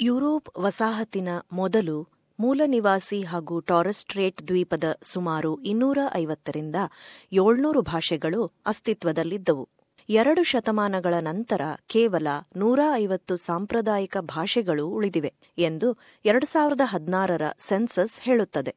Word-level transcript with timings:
Europe 0.00 0.48
ವಸಾಹತಿನ 0.58 1.28
ಮೊದಲು 1.52 2.08
ಮೂಲನಿವಾಸಿ 2.38 3.22
ಹಾಗೂ 3.22 3.60
ಟಾರೆಸ್ಟ್ರೇಟ್ 3.60 4.48
ದ್ವೀಪದ 4.48 4.84
ಸುಮಾರು 5.02 5.62
ಇನ್ನೂರ 5.62 5.98
ಐವತ್ತರಿಂದ 6.14 6.76
ಏಳ್ನೂರು 7.32 7.82
ಭಾಷೆಗಳು 7.82 8.52
ಅಸ್ತಿತ್ವದಲ್ಲಿದ್ದವು. 8.66 9.68
ಎರಡು 10.08 10.42
ಶತಮಾನಗಳ 10.42 11.14
ನಂತರ 11.20 11.60
ಕೇವಲ 11.86 12.26
ನೂರ 12.56 12.80
ಐವತ್ತು 12.94 13.36
ಸಾಂಪ್ರದಾಯಿಕ 13.36 14.16
ಭಾಷೆಗಳು 14.20 14.88
ಉಳಿದಿವೆ 14.88 15.34
ಎಂದು 15.58 15.98
ಎರಡು 16.24 16.46
ಸಾವಿರದ 16.46 16.80
ಹದಿನಾರರ 16.84 17.42
ಸೆನ್ಸಸ್ 17.60 18.20
ಹೇಳುತ್ತದೆ. 18.20 18.74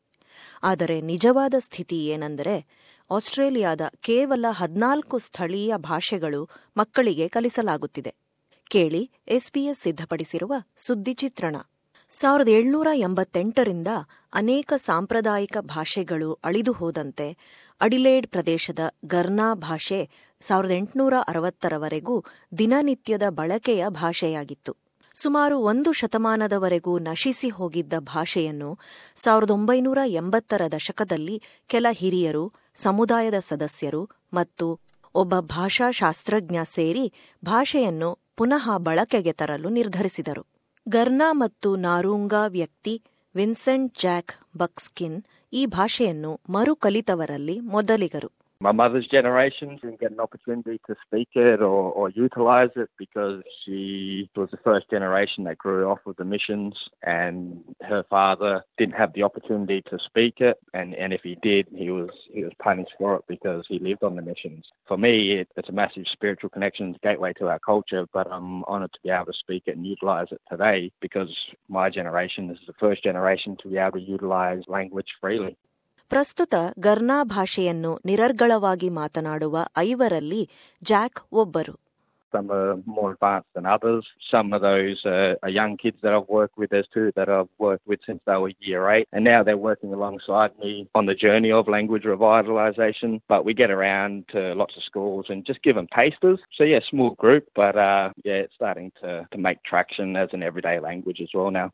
ಆದರೆ 0.63 1.01
ನಿಜವಾದ 1.01 1.53
ಸ್ಥಿತಿ 1.59 2.05
ಏನೆಂದರೆ, 2.05 2.67
ಆಸ್ಟ್ರೇಲಿಯಾದ 3.11 3.81
ಕೇವಲ 4.01 4.45
ಹದಿನಾಲ್ಕು 4.51 5.17
ಸ್ಥಳೀಯ 5.17 5.73
ಭಾಷೆಗಳು 5.77 6.49
ಮಕ್ಕಳಿಗೆ 6.77 7.27
ಕಲಿಸಲಾಗುತ್ತಿದೆ. 7.27 8.30
ಕೇಳಿ 8.71 9.11
ಎಸ್ಪಿಎಸ್ 9.27 9.81
ಸಿದ್ಧಪಡಿಸಿರುವ 9.81 10.53
ಸುದ್ದಿ 10.77 11.13
ಚಿತ್ರಣ. 11.13 11.55
ಸಾವಿರದ 12.09 12.47
ಏಳ್ನೂರ 12.47 12.87
ಎಂಬತ್ತೆಂಟರಿಂದ 12.93 13.87
ಅನೇಕ 14.33 14.73
ಸಾಂಪ್ರದಾಯಿಕ 14.75 15.57
ಭಾಷೆಗಳು 15.61 16.33
ಅಳಿದು 16.33 16.71
ಹೋದಂತೆ 16.71 17.37
ಅಡಿಲೇಡ್ 17.81 18.27
ಪ್ರದೇಶದ 18.27 18.79
ಗರ್ನಾ 19.05 19.53
ಭಾಷೆ 19.53 20.09
ಸಾವಿರದ 20.41 20.71
ಎಂಟುನೂರ 20.71 21.13
ಅರವತ್ತರವರೆಗೂ 21.27 22.23
ದಿನನಿತ್ಯದ 22.57 23.23
ಬಳಕೆಯ 23.29 23.85
ಭಾಷೆಯಾಗಿತ್ತು. 23.89 24.77
ಸುಮಾರು 25.15 25.59
ಒಂದು 25.59 25.91
ಶತಮಾನದವರೆಗೂ 25.91 26.99
ನಶಿಸಿ 26.99 27.49
ಹೋಗಿದ್ದ 27.49 27.93
ಭಾಷೆಯನ್ನು 27.99 28.79
ಸಾವಿರದ 29.15 29.49
ಒಂಬೈನೂರ 29.49 29.97
ಎಂಬತ್ತರ 30.05 30.61
ದಶಕದಲ್ಲಿ 30.71 31.43
ಕೆಲ 31.67 31.85
ಹಿರಿಯರು, 31.91 32.53
ಸಮುದಾಯದ 32.75 33.39
ಸದಸ್ಯರು 33.39 34.09
ಮತ್ತು 34.33 34.79
ಒಬ್ಬ 35.15 35.39
ಭಾಷಾಶಾಸ್ತ್ರಜ್ಞ 35.39 36.57
ಸೇರಿ 36.63 37.13
ಭಾಷೆಯನ್ನು 37.45 38.20
ಪುನಃ 38.37 38.77
ಬಳಕೆಗೆ 38.77 39.31
ತರಲು 39.31 39.69
ನಿರ್ಧರಿಸಿದರು. 39.69 40.43
ಗರ್ನಾ 40.87 41.33
ಮತ್ತು 41.33 41.75
ನಾರೂಂಗಾ 41.75 42.47
ವ್ಯಕ್ತಿ 42.47 43.01
ವಿನ್ಸೆಂಟ್ 43.35 43.99
ಜಾಕ್ 43.99 44.57
ಬಕ್ಸ್ಕಿನ್ 44.57 45.21
ಈ 45.53 45.65
ಭಾಷೆಯನ್ನು 45.65 46.39
ಮರುಕಲಿತವರಲ್ಲಿ 46.49 47.59
ಮೊದಲಿಗರು. 47.59 48.40
My 48.61 48.71
mother's 48.71 49.07
generation 49.07 49.79
didn't 49.81 49.99
get 49.99 50.11
an 50.11 50.19
opportunity 50.19 50.79
to 50.85 50.95
speak 51.07 51.29
it 51.33 51.61
or, 51.63 51.91
or 51.91 52.11
utilize 52.11 52.69
it 52.75 52.91
because 52.95 53.41
she 53.65 54.29
was 54.35 54.49
the 54.51 54.57
first 54.57 54.87
generation 54.91 55.45
that 55.45 55.57
grew 55.57 55.89
off 55.89 55.97
of 56.05 56.15
the 56.17 56.25
missions 56.25 56.75
and 57.01 57.63
her 57.81 58.03
father 58.07 58.63
didn't 58.77 58.93
have 58.93 59.13
the 59.13 59.23
opportunity 59.23 59.81
to 59.89 59.97
speak 60.05 60.41
it 60.41 60.57
and, 60.75 60.93
and 60.93 61.11
if 61.11 61.21
he 61.23 61.39
did 61.41 61.65
he 61.75 61.89
was 61.89 62.11
he 62.31 62.43
was 62.43 62.53
punished 62.61 62.91
for 62.99 63.15
it 63.15 63.23
because 63.27 63.65
he 63.67 63.79
lived 63.79 64.03
on 64.03 64.15
the 64.15 64.21
missions. 64.21 64.63
For 64.87 64.95
me 64.95 65.39
it, 65.39 65.47
it's 65.57 65.69
a 65.69 65.71
massive 65.73 66.03
spiritual 66.11 66.51
connection, 66.51 66.95
gateway 67.01 67.33
to 67.39 67.47
our 67.47 67.59
culture, 67.59 68.05
but 68.13 68.31
I'm 68.31 68.63
honoured 68.65 68.93
to 68.93 68.99
be 69.03 69.09
able 69.09 69.25
to 69.25 69.33
speak 69.33 69.63
it 69.65 69.75
and 69.75 69.87
utilize 69.87 70.27
it 70.29 70.41
today 70.51 70.91
because 71.01 71.35
my 71.67 71.89
generation 71.89 72.51
is 72.51 72.59
the 72.67 72.73
first 72.79 73.03
generation 73.03 73.57
to 73.63 73.69
be 73.69 73.77
able 73.77 73.93
to 73.93 74.01
utilize 74.01 74.61
language 74.67 75.07
freely. 75.19 75.57
ಪ್ರಸ್ತುತ 76.12 76.54
ಗರ್ನಾ 76.78 77.16
ಭಾಷೆಯನ್ನು 77.36 77.90
ನಿರರ್ಗಳವಾಗಿ 78.04 78.88
ಮಾತನಾಡುವ 79.00 79.66
ಐವರಲ್ಲಿ 79.88 80.44
Jack 80.92 81.20
ಒಬ್ಬರು 81.42 81.74
Some 82.32 82.50
are 82.50 82.76
more 82.86 83.10
advanced 83.12 83.50
than 83.56 83.66
others. 83.74 84.04
Some 84.30 84.52
of 84.52 84.60
those 84.60 84.98
uh, 85.06 85.34
are 85.44 85.48
young 85.48 85.76
kids 85.82 85.98
that 86.02 86.12
I've 86.12 86.28
worked 86.28 86.56
with. 86.60 86.68
There's 86.70 86.88
two 86.96 87.06
that 87.18 87.28
I've 87.28 87.52
worked 87.58 87.86
with 87.86 88.00
since 88.08 88.20
they 88.26 88.36
were 88.36 88.52
year 88.60 88.82
eight, 88.90 89.06
and 89.14 89.24
now 89.24 89.42
they're 89.42 89.64
working 89.68 89.92
alongside 89.92 90.52
me 90.58 90.72
on 90.94 91.06
the 91.06 91.14
journey 91.14 91.52
of 91.58 91.68
language 91.68 92.02
revitalisation. 92.04 93.20
But 93.32 93.44
we 93.44 93.54
get 93.54 93.70
around 93.70 94.26
to 94.34 94.40
lots 94.54 94.76
of 94.76 94.84
schools 94.84 95.26
and 95.28 95.46
just 95.46 95.62
give 95.62 95.76
them 95.76 95.88
tasters. 95.94 96.40
So 96.58 96.64
yeah, 96.64 96.80
small 96.90 97.10
group, 97.14 97.44
but 97.54 97.76
uh, 97.90 98.06
yeah, 98.24 98.40
it's 98.44 98.54
starting 98.54 98.90
to, 99.00 99.10
to 99.32 99.38
make 99.38 99.62
traction 99.62 100.16
as 100.16 100.30
an 100.32 100.42
everyday 100.42 100.78
language 100.80 101.20
as 101.20 101.32
well 101.32 101.50
now. 101.60 101.68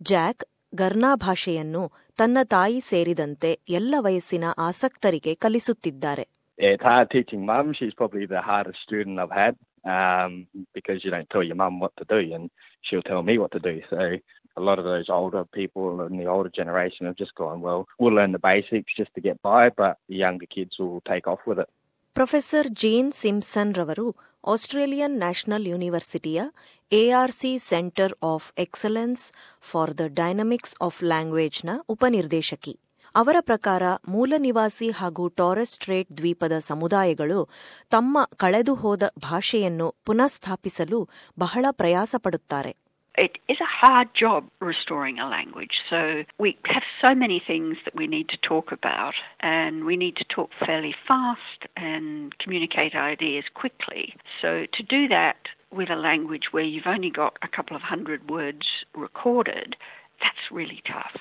Jack 0.00 0.42
Garna 0.81 1.11
ಭಾಷೆಯನ್ನು 1.25 1.83
ತನ್ನ 2.19 2.37
ತಾಯಿ 2.53 2.79
ಸೇರಿದಂತೆ 2.89 3.51
ಎಲ್ಲ 3.79 3.95
ವಯಸ್ಸಿನ 4.07 4.45
ಆಸಕ್ತರಿಗೆ 4.67 5.35
ಕಲಿಸುತ್ತಿದ್ದಾರೆ 5.45 6.25
Yeah, 6.57 6.71
it's 6.75 6.83
hard 6.83 7.07
teaching 7.09 7.41
mum. 7.45 7.65
She's 7.77 7.93
probably 7.93 8.25
the 8.27 8.41
hardest 8.41 8.79
student 8.81 9.19
I've 9.23 9.35
had 9.35 9.55
um, 9.95 10.31
because 10.77 10.99
you 11.03 11.11
don't 11.11 11.29
tell 11.29 11.43
your 11.43 11.55
mum 11.55 11.75
what 11.79 11.93
to 11.97 12.05
do 12.07 12.19
and 12.35 12.45
she'll 12.83 13.03
tell 13.03 13.21
me 13.21 13.35
what 13.37 13.51
to 13.51 13.61
do. 13.61 13.73
So 13.91 13.99
a 14.57 14.63
lot 14.67 14.79
of 14.79 14.85
those 14.85 15.09
older 15.09 15.43
people 15.59 15.85
in 16.07 16.15
the 16.17 16.27
older 16.35 16.51
generation 16.51 17.05
have 17.05 17.15
just 17.15 17.35
gone, 17.35 17.59
well, 17.61 17.81
we'll 17.99 18.17
learn 18.19 18.31
the 18.31 18.45
basics 18.47 18.97
just 19.01 19.13
to 19.15 19.21
get 19.21 19.37
by, 19.43 19.63
but 19.77 19.93
the 20.09 20.17
younger 20.17 20.47
kids 20.47 20.73
will 20.79 21.01
take 21.05 21.27
off 21.27 21.43
with 21.47 21.59
it. 21.59 21.69
Professor 22.15 22.67
Jane 22.81 23.09
Simpson 23.15 23.71
ರವರು 23.73 24.05
Australian 24.47 25.17
national 25.17 25.65
ಯೂನಿವರ್ಸಿಟಿಯ 25.67 26.41
ARC 26.91 27.57
centre 27.57 28.13
of 28.23 28.53
excellence 28.57 29.33
for 29.61 29.97
the 29.97 29.99
dynamics 30.07 30.75
of 30.81 31.03
ಲ್ಯಾಂಗ್ವೇಜ್ನ 31.03 31.69
ಉಪನಿರ್ದೇಶಕಿ. 31.89 32.79
ಅವರ 33.15 33.35
ಪ್ರಕಾರ 33.39 33.83
ಮೂಲ 34.07 34.33
ನಿವಾಸಿ 34.37 34.89
ಹಾಗೂ 34.89 35.27
ಟಾರೆಸ್ಟ್ರೇಟ್ 35.27 36.17
ದ್ವೀಪದ 36.17 36.51
ಸಮುದಾಯಗಳು 36.59 37.49
ತಮ್ಮ 37.89 38.17
ಕಳೆದುಹೋದ 38.37 39.03
ಭಾಷೆಯನ್ನು 39.19 39.95
ಪುನಃಸ್ಥಾಪಿಸಲು 40.05 41.09
ಬಹಳ 41.39 41.65
ಪ್ರಯಾಸಪಡುತ್ತಾರೆ. 41.71 42.86
It 43.17 43.37
is 43.49 43.59
a 43.59 43.71
hard 43.79 44.09
job 44.13 44.41
restoring 44.61 45.17
a 45.17 45.27
language. 45.27 45.75
So 45.89 45.99
we 46.39 46.49
have 46.65 46.83
so 47.03 47.15
many 47.15 47.41
things 47.47 47.77
that 47.85 47.95
we 47.95 48.05
need 48.05 48.29
to 48.29 48.37
talk 48.37 48.71
about, 48.71 49.15
and 49.41 49.85
we 49.85 49.95
need 49.97 50.15
to 50.17 50.25
talk 50.25 50.49
fairly 50.59 50.93
fast 51.07 51.59
and 51.75 52.05
communicate 52.37 52.93
ideas 52.95 53.45
quickly. 53.55 54.03
So 54.41 54.49
to 54.77 54.83
do 54.83 55.07
that 55.07 55.39
with 55.71 55.89
a 55.89 55.95
language 55.95 56.49
where 56.51 56.63
you've 56.63 56.91
only 56.95 57.09
got 57.09 57.33
a 57.41 57.47
couple 57.47 57.75
of 57.75 57.81
hundred 57.93 58.29
words 58.29 58.67
recorded, 59.05 59.69
that's 60.21 60.45
really 60.51 60.81
tough. 60.85 61.15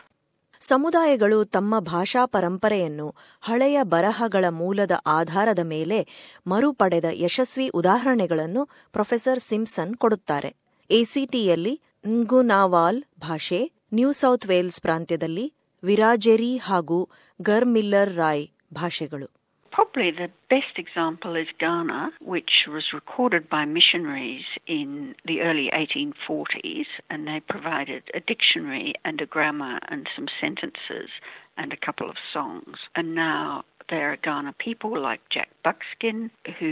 ಸಮುದಾಯಗಳು 0.62 1.38
ತಮ್ಮ 1.44 1.80
ಭಾಷಾ 1.80 2.22
ಪರಂಪರೆಯನ್ನು 2.26 3.08
ಹಳೆಯ 3.42 3.78
ಬರಹಗಳ 3.94 4.44
ಮೂಲದ 4.60 4.94
ಆಧಾರದ 5.06 5.62
ಮೇಲೆ 5.72 5.98
ಮರುಪಡೆದ 6.46 7.08
ಯಶಸ್ವಿ 7.24 7.66
ಉದಾಹರಣೆಗಳನ್ನು 7.80 8.62
professor 8.92 9.42
Simpson 9.50 9.92
ಕೊಡುತ್ತಾರೆ 10.04 10.50
ಎಸಿಟಿಯಲ್ಲಿ 10.90 11.74
ನ್ಗುನಾವಾಲ್ 12.05 13.01
ಭಾಷೆ 13.27 13.61
ನ್ಯೂ 13.93 14.09
ಸೌತ್ 14.21 14.47
ವೇಲ್ಸ್ 14.51 14.81
ಪ್ರಾಂತ್ಯದಲ್ಲಿ 14.81 15.45
ವಿರಾಜೆರಿ 15.83 16.53
ಹಾಗೂ 16.69 16.99
ಗರ್ಮಿಲ್ಲರ್ 17.39 18.13
ರಾಯ್ 18.23 18.47
ಭಾಷೆಗಳು 18.73 19.29
Probably 19.73 20.11
the 20.11 20.29
best 20.49 20.75
example 20.77 21.35
is 21.35 21.47
Ghana, 21.57 21.99
which 22.21 22.53
was 22.67 22.85
recorded 22.93 23.49
by 23.49 23.63
missionaries 23.77 24.43
in 24.67 24.89
the 25.25 25.37
early 25.41 25.67
1840s, 25.73 26.87
and 27.09 27.25
they 27.27 27.39
provided 27.53 28.03
a 28.13 28.21
dictionary 28.21 28.89
and 29.05 29.21
a 29.21 29.25
grammar 29.25 29.79
and 29.87 30.09
some 30.15 30.27
sentences 30.41 31.09
and 31.57 31.71
a 31.71 31.77
couple 31.77 32.09
of 32.09 32.17
songs. 32.33 32.75
And 32.95 33.15
now 33.15 33.63
there 33.88 34.06
are 34.06 34.16
Ghana 34.18 34.52
people 34.58 35.00
like 35.00 35.20
Jack 35.30 35.50
Buckskin 35.64 36.18
who 36.58 36.70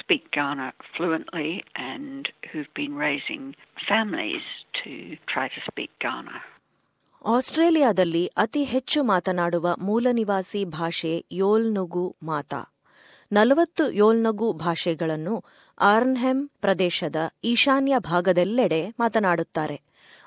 speak 0.00 0.30
Ghana 0.30 0.66
fluently 0.94 1.50
and 1.76 2.22
who've 2.44 2.72
been 2.74 2.94
raising 2.96 3.44
families 3.84 4.46
to 4.74 4.90
try 5.26 5.46
to 5.48 5.60
speak 5.62 5.90
Ghana. 6.00 6.36
ಆಸ್ಟ್ರೇಲಿಯಾದಲ್ಲಿ 7.24 8.22
ಅತಿ 8.36 8.62
ಹೆಚ್ಚು 8.64 9.00
ಮಾತನಾಡುವ 9.04 9.72
ಮೂಲನಿವಾಸಿ 9.80 10.64
ಭಾಷೆ 10.74 11.10
ಯೋಲ್ನುಗು 11.32 12.04
ಮಾತಾ 12.22 12.60
ನಲವತ್ತು 13.32 13.84
ಯೋಲ್ನಗು 13.92 14.52
ಭಾಷೆಗಳನ್ನು 14.62 15.34
ಆರ್ನ್ಹೆಮ್ 15.78 16.40
ಪ್ರದೇಶದ 16.60 17.16
ಈಶಾನ್ಯ 17.44 17.98
ಭಾಗದೆಲ್ಲೆಡೆ 18.08 18.80
ಮಾತನಾಡುತ್ತಾರೆ 18.98 19.76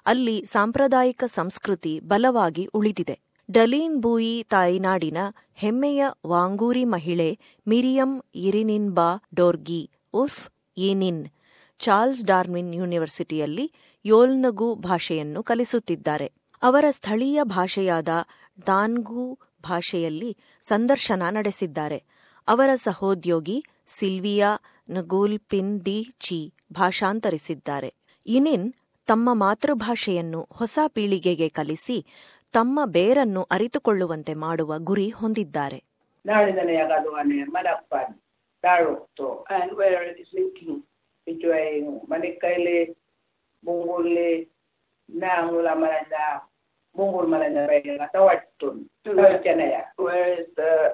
ಅಲ್ಲಿ 0.06 0.38
ಸಾಂಪ್ರದಾಯಿಕ 0.46 1.24
ಸಂಸ್ಕೃತಿ 1.38 1.94
ಬಲವಾಗಿ 2.12 2.66
ಉಳಿದಿದೆ 2.74 3.16
ಡಲೀನ್ 3.50 4.02
ಬೂಯಿ 4.02 4.46
ತಾಯ್ನಾಡಿನ 4.50 5.18
ಹೆಮ್ಮೆಯ 5.54 6.04
ವಾಂಗೂರಿ 6.26 6.84
ಮಹಿಳೆ 6.86 7.40
ಮಿರಿಯಂ 7.68 8.24
ಇರಿನಿನ್ಬಾ 8.36 9.24
ಡೋರ್ಗಿ 9.34 9.90
ಉರ್ಫ್ 10.14 10.50
ಯಿನಿನ್ 10.78 11.28
ಚಾರ್ಲ್ಸ್ 11.80 12.26
ಡಾರ್ವಿನ್ 12.26 12.74
ಯೂನಿವರ್ಸಿಟಿಯಲ್ಲಿ 12.74 13.72
ಯೋಲ್ನಗು 14.06 14.76
ಭಾಷೆಯನ್ನು 14.76 15.44
ಕಲಿಸುತ್ತಿದ್ದಾರೆ. 15.44 16.28
ಅವರ 16.64 16.85
ಸ್ಥಳೀಯ 16.90 17.40
ಭಾಷೆಯಾದ 17.44 18.09
ದಾನ್ಗು 18.67 19.40
ಭಾಷೆಯಲ್ಲಿ 19.64 20.38
ಸಂದರ್ಶನ 20.62 21.23
ನಡೆಸಿದ್ದಾರೆ. 21.29 22.00
ಅವರ 22.47 22.70
ಸಹೋದ್ಯೋಗಿ 22.76 23.66
ಸಿಲ್ವಿಯಾ 23.88 24.52
ನಗೂಲ್ಪಿನ್ 24.90 25.82
ಡಿ 25.82 26.08
ಚಿ 26.20 26.53
ಭಾಷಾಂತರಿಸಿದ್ದಾರೆ. 26.73 27.94
ಇನಿನ್ 28.26 28.73
ತಮ್ಮ 29.08 29.29
ಮಾತೃಭಾಷೆಯನ್ನು 29.34 30.47
ಹೊಸ 30.52 30.79
ಪೀಳಿಗೆಗೆ 30.88 31.50
ಕಲಿಸಿ 31.50 32.06
ತಮ್ಮ 32.53 32.85
ಬೇರನ್ನು 32.85 33.47
ಅರಿತುಕೊಳ್ಳುವಂತೆ 33.52 34.34
ಮಾಡುವ 34.34 34.73
ಗುರಿ 34.78 35.09
ಹೊಂದಿದ್ದಾರೆ. 35.09 35.84
ನಾವು 36.26 36.46
and 39.44 39.73
where 39.73 40.03
it 40.09 40.20
is 40.20 40.35
making 40.35 40.85
ಬಿಟುವೇ 41.28 41.79
ಮಲೆಕೈಲೇ 42.09 42.85
ಬಂಗುಲಿ 43.66 44.52
ನಾವುಲ 45.09 45.67
ಮಲನ್ಯಾ 45.73 46.50
ಬಂಗುಲ್ 46.97 47.28
the 50.58 50.90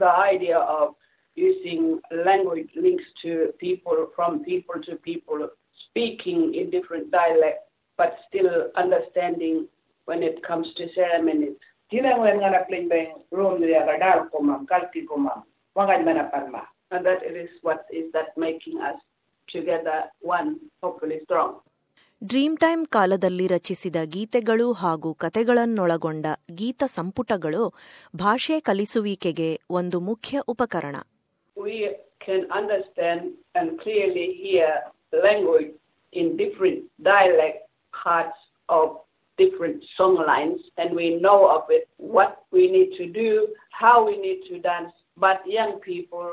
the 0.00 0.02
idea 0.24 0.58
of 0.58 0.96
using 1.38 2.02
language 2.14 2.76
links 2.76 3.52
people 3.58 4.12
from 4.14 4.44
people 4.44 4.98
people 4.98 5.48
speaking 5.88 6.56
in 6.56 6.70
different 6.70 7.10
dialect 7.10 7.70
but 8.00 8.14
still 8.14 8.72
understanding 8.76 9.70
when 10.06 10.22
it 10.22 10.42
comes 10.42 10.66
to 10.74 10.88
ceremonies. 10.94 11.56
Tina 11.90 12.18
when 12.18 12.38
ngana 12.40 12.66
pling 12.68 12.88
bang 12.88 13.14
room 13.30 13.60
the 13.60 13.66
radar 13.66 14.28
kumam, 14.30 14.66
kalki 14.68 15.06
kumam, 15.06 15.42
ma'am, 15.76 15.86
mana 15.88 16.04
man 16.04 16.30
parma. 16.30 16.62
And 16.90 17.04
that 17.04 17.22
is 17.24 17.48
what 17.62 17.84
is 17.92 18.10
that 18.12 18.36
making 18.36 18.78
us 18.80 18.98
together 19.48 19.98
one, 20.20 20.50
hopefully 20.82 21.20
strong. 21.24 21.52
Dreamtime 22.56 22.82
ಕಾಲದಲ್ಲಿ 22.94 23.46
ರಚಿಸಿದ 23.52 23.98
ಗೀತೆಗಳು 24.12 24.66
ಹಾಗೂ 24.82 25.10
ಕತೆಗಳನ್ನೊಳಗೊಂಡ 25.14 26.26
ಗೀತ 26.60 26.82
ಸಂಪುಟಗಳು 26.94 27.64
ಭಾಷೆ 28.22 28.56
ಕಲಿಸುವಿಕೆಗೆ 28.68 29.50
ಒಂದು 29.78 30.00
ಮುಖ್ಯ 30.08 30.42
ಉಪಕರಣ 30.52 30.96
We 31.56 31.76
can 32.26 32.42
understand 32.60 33.20
and 33.58 33.68
clearly 33.82 34.26
hear 34.42 34.70
language 35.26 35.72
in 36.12 36.36
different 36.42 36.78
dialect 37.12 37.58
parts 37.92 38.40
of 38.68 38.86
different 39.38 39.84
song 39.96 40.16
lines 40.26 40.60
and 40.78 40.94
we 40.94 41.06
know 41.16 41.40
of 41.48 41.64
it, 41.68 41.84
what 42.16 42.32
we 42.52 42.70
need 42.70 42.90
to 42.96 43.06
do, 43.14 43.30
how 43.72 43.96
we 44.06 44.14
need 44.18 44.40
to 44.50 44.58
dance. 44.60 44.92
But 45.18 45.38
young 45.46 45.74
people, 45.80 46.28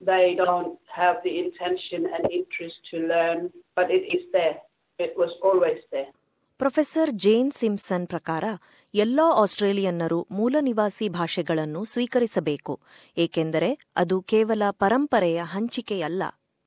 they 0.00 0.34
don't 0.36 0.78
have 0.90 1.16
the 1.24 1.34
intention 1.38 2.00
and 2.14 2.22
interest 2.30 2.78
to 2.90 2.96
learn, 3.12 3.38
but 3.76 3.90
it 3.90 4.04
is 4.16 4.24
there. 4.32 4.56
It 4.98 5.14
was 5.16 5.32
always 5.42 5.80
there. 5.90 6.10
Professor 6.60 7.10
Jane 7.24 7.50
Simpson 7.50 8.06
ಪ್ರಕಾರ 8.06 8.44
ಎಲ್ಲ 8.94 9.20
ಆಸ್ಟ್ರೇಲಿಯನ್ನರು 9.42 10.18
ಮೂಲ 10.30 10.56
ನಿವಾಸಿ 10.60 11.06
ಭಾಷೆಗಳನ್ನು 11.08 11.84
ಸ್ವೀಕರಿಸಬೇಕು 11.84 12.74
ಏಕೆಂದರೆ 13.16 13.70
ಅದು 13.96 14.16
ಕೇವಲ 14.22 14.62
ಪರಂಪರೆಯ 14.82 15.40
ಹಂಚಿಕೆಯಲ್ಲ 15.54 16.22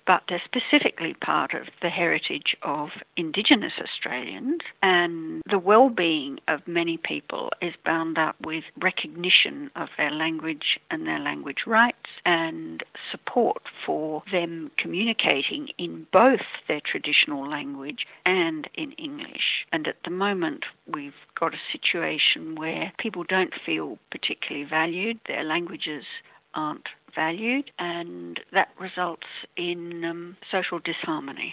but 0.06 0.24
they're 0.28 0.42
specifically 0.44 1.14
part 1.14 1.54
of 1.54 1.68
the 1.82 1.90
heritage 1.90 2.56
of 2.62 2.90
Indigenous 3.18 3.74
Australians, 3.82 4.62
and 4.82 5.42
the 5.50 5.60
well 5.60 5.90
being 5.90 6.40
of 6.48 6.68
many 6.68 6.98
people 6.98 7.52
is 7.62 7.74
bound 7.86 8.18
up 8.18 8.36
with 8.44 8.64
recognition 8.82 9.70
of 9.76 9.90
their 9.98 10.12
language 10.12 10.80
and 10.92 11.08
their 11.08 11.20
language 11.20 11.64
rights 11.66 12.10
and 12.26 12.84
support 13.12 13.64
for 13.86 14.24
them 14.32 14.72
communicating 14.78 15.70
in 15.78 16.08
both 16.12 16.42
their 16.68 16.82
traditional 16.82 17.50
language 17.50 18.06
and 18.26 18.70
in 18.76 18.92
English. 18.94 19.66
And 19.72 19.88
at 19.88 19.98
the 20.04 20.12
moment, 20.12 20.66
we've 20.88 21.14
got 21.40 21.54
a 21.54 21.72
situation 21.72 22.56
where 22.56 22.92
people 22.98 23.24
don't 23.24 23.54
feel 23.66 23.98
particularly 24.12 24.68
valued, 24.68 25.20
their 25.28 25.44
languages 25.44 26.06
aren't 26.54 26.88
valued, 27.18 27.68
and 27.80 28.40
that 28.54 28.70
results 28.82 29.32
in 29.58 29.80
um, 30.06 30.22
social 30.54 30.82
disharmony. 30.90 31.52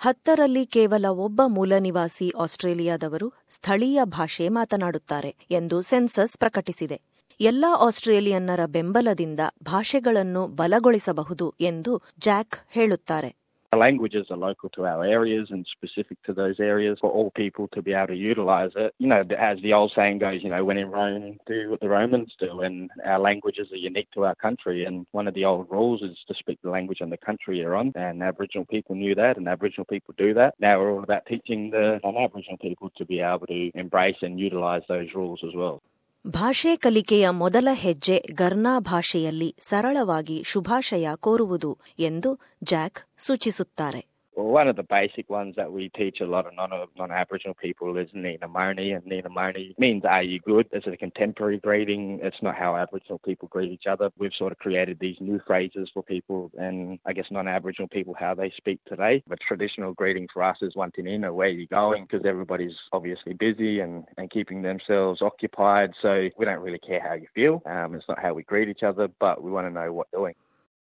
ಹತ್ತರಲ್ಲಿ 0.00 0.66
ಕೇವಲ 0.66 1.06
ಒಬ್ಬ 1.18 1.42
ಮೂಲ 1.46 1.72
ನಿವಾಸಿ 1.78 2.30
ಆಸ್ಟ್ರೇಲಿಯಾದವರು 2.38 3.32
ಸ್ಥಳೀಯ 3.48 4.00
ಭಾಷೆ 4.04 4.48
ಮಾತನಾಡುತ್ತಾರೆ 4.48 5.36
ಎಂದು 5.50 5.80
census 5.80 6.38
ಪ್ರಕಟಿಸಿದೆ 6.38 6.98
ಎಲ್ಲಾ 7.40 7.74
ಆಸ್ಟ್ರೇಲಿಯನ್ನರ 7.76 8.60
ಬೆಂಬಲದಿಂದ 8.66 9.40
ಭಾಷೆಗಳನ್ನು 9.62 10.46
ಬಲಗೊಳಿಸಬಹುದು 10.46 11.54
ಎಂದು 11.60 12.02
ಜಾಕ್ 12.18 12.56
ಹೇಳುತ್ತಾರೆ 12.70 13.39
languages 13.80 14.26
are 14.30 14.36
local 14.36 14.68
to 14.70 14.84
our 14.84 15.04
areas 15.04 15.48
and 15.50 15.66
specific 15.76 16.22
to 16.24 16.32
those 16.34 16.60
areas 16.60 16.98
for 17.00 17.10
all 17.10 17.30
people 17.30 17.66
to 17.72 17.80
be 17.82 17.92
able 17.94 18.08
to 18.08 18.14
utilize 18.14 18.70
it. 18.76 18.94
You 18.98 19.08
know, 19.08 19.22
as 19.38 19.58
the 19.62 19.72
old 19.72 19.92
saying 19.96 20.18
goes, 20.18 20.40
you 20.42 20.50
know, 20.50 20.64
when 20.64 20.76
in 20.76 20.90
Rome, 20.90 21.38
do 21.46 21.70
what 21.70 21.80
the 21.80 21.88
Romans 21.88 22.32
do. 22.38 22.60
And 22.60 22.90
our 23.04 23.18
languages 23.18 23.68
are 23.72 23.76
unique 23.76 24.10
to 24.12 24.24
our 24.26 24.34
country. 24.34 24.84
And 24.84 25.06
one 25.12 25.26
of 25.26 25.34
the 25.34 25.46
old 25.46 25.66
rules 25.70 26.02
is 26.02 26.16
to 26.28 26.34
speak 26.38 26.58
the 26.62 26.70
language 26.70 27.00
in 27.00 27.10
the 27.10 27.16
country 27.16 27.58
you're 27.58 27.74
on. 27.74 27.92
And 27.94 28.22
Aboriginal 28.22 28.66
people 28.66 28.94
knew 28.94 29.14
that, 29.14 29.38
and 29.38 29.48
Aboriginal 29.48 29.86
people 29.86 30.14
do 30.18 30.34
that. 30.34 30.54
Now 30.60 30.78
we're 30.78 30.92
all 30.92 31.02
about 31.02 31.26
teaching 31.26 31.70
the 31.70 31.98
non-Aboriginal 32.04 32.58
people 32.58 32.90
to 32.98 33.04
be 33.06 33.20
able 33.20 33.46
to 33.46 33.70
embrace 33.74 34.16
and 34.20 34.38
utilize 34.38 34.82
those 34.88 35.08
rules 35.14 35.40
as 35.42 35.54
well. 35.54 35.82
ಭಾಷೆ 36.26 36.76
ಕಲಿಕೆಯ 36.76 37.30
ಮೊದಲ 37.30 37.68
ಹೆಜ್ಜೆ 37.72 38.24
ಗರ್ನಾ 38.32 38.78
ಭಾಷೆಯಲ್ಲಿ 38.78 39.56
ಸರಳವಾಗಿ 39.60 40.42
ಶುಭಾಶಯ 40.46 41.08
ಕೋರುವುದು 41.14 41.78
ಎಂದು 41.98 42.40
Jack 42.64 42.98
ಸೂಚಿಸುತ್ತಾರೆ. 43.18 44.06
Well, 44.36 44.46
one 44.46 44.68
of 44.68 44.76
the 44.76 44.84
basic 44.84 45.28
ones 45.28 45.56
that 45.56 45.72
we 45.72 45.88
teach 45.90 46.20
a 46.20 46.24
lot 46.24 46.46
of 46.46 46.54
non 46.54 47.10
Aboriginal 47.10 47.54
people 47.54 47.96
is 47.96 48.08
Nina 48.14 48.46
Moni, 48.46 48.92
and 48.92 49.04
Nina 49.04 49.28
Moni 49.28 49.74
means 49.76 50.04
"Are 50.04 50.22
you 50.22 50.38
good?" 50.40 50.68
It's 50.70 50.86
a 50.86 50.96
contemporary 50.96 51.58
greeting. 51.58 52.20
It's 52.22 52.40
not 52.40 52.54
how 52.54 52.76
Aboriginal 52.76 53.18
people 53.18 53.48
greet 53.48 53.72
each 53.72 53.86
other. 53.88 54.10
We've 54.18 54.32
sort 54.38 54.52
of 54.52 54.58
created 54.58 54.98
these 55.00 55.16
new 55.20 55.40
phrases 55.46 55.90
for 55.92 56.02
people, 56.04 56.50
and 56.56 57.00
I 57.06 57.12
guess 57.12 57.26
non-Aboriginal 57.30 57.88
people 57.88 58.14
how 58.18 58.34
they 58.34 58.50
speak 58.56 58.78
today. 58.84 59.22
But 59.26 59.40
traditional 59.40 59.94
greeting 59.94 60.28
for 60.32 60.44
us 60.44 60.58
is 60.62 60.74
"Wantinina," 60.74 61.34
where 61.34 61.48
are 61.48 61.50
you 61.50 61.66
going? 61.66 62.04
Because 62.04 62.24
everybody's 62.24 62.76
obviously 62.92 63.32
busy 63.32 63.80
and 63.80 64.04
and 64.16 64.30
keeping 64.30 64.62
themselves 64.62 65.22
occupied, 65.22 65.90
so 66.00 66.28
we 66.38 66.44
don't 66.44 66.60
really 66.60 66.78
care 66.78 67.00
how 67.00 67.14
you 67.14 67.26
feel. 67.34 67.62
Um, 67.66 67.96
it's 67.96 68.08
not 68.08 68.20
how 68.20 68.34
we 68.34 68.44
greet 68.44 68.68
each 68.68 68.84
other, 68.84 69.08
but 69.18 69.42
we 69.42 69.50
want 69.50 69.66
to 69.66 69.72
know 69.72 69.92
what 69.92 70.06
you're 70.12 70.22
doing. 70.22 70.34